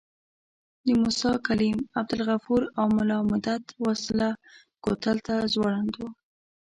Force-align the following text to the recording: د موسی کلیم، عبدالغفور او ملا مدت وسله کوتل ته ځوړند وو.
د 0.85 0.87
موسی 1.01 1.31
کلیم، 1.47 1.77
عبدالغفور 1.99 2.61
او 2.79 2.85
ملا 2.95 3.19
مدت 3.31 3.63
وسله 3.85 4.29
کوتل 4.83 5.17
ته 5.27 5.35
ځوړند 5.53 5.91
وو. 5.97 6.09